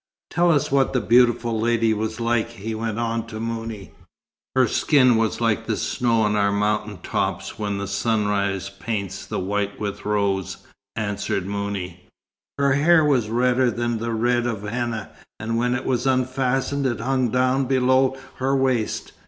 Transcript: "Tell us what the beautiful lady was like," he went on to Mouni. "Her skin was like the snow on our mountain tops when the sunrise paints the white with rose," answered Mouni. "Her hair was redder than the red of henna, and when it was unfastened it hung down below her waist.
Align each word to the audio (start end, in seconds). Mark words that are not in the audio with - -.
"Tell 0.31 0.51
us 0.51 0.71
what 0.71 0.93
the 0.93 0.99
beautiful 0.99 1.59
lady 1.59 1.93
was 1.93 2.19
like," 2.19 2.49
he 2.49 2.73
went 2.73 2.97
on 2.97 3.27
to 3.27 3.39
Mouni. 3.39 3.91
"Her 4.55 4.67
skin 4.67 5.15
was 5.15 5.39
like 5.39 5.67
the 5.67 5.77
snow 5.77 6.21
on 6.23 6.35
our 6.35 6.51
mountain 6.51 6.97
tops 7.03 7.59
when 7.59 7.77
the 7.77 7.85
sunrise 7.87 8.67
paints 8.67 9.27
the 9.27 9.37
white 9.37 9.79
with 9.79 10.03
rose," 10.03 10.65
answered 10.95 11.45
Mouni. 11.45 12.09
"Her 12.57 12.73
hair 12.73 13.05
was 13.05 13.29
redder 13.29 13.69
than 13.69 13.99
the 13.99 14.09
red 14.11 14.47
of 14.47 14.63
henna, 14.63 15.11
and 15.39 15.55
when 15.55 15.75
it 15.75 15.85
was 15.85 16.07
unfastened 16.07 16.87
it 16.87 16.99
hung 16.99 17.29
down 17.29 17.65
below 17.65 18.17
her 18.37 18.55
waist. 18.55 19.11